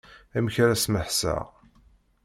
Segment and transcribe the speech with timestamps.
[0.37, 1.45] Amek ara smeḥseɣ.